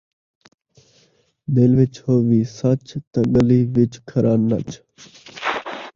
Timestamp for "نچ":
4.49-4.69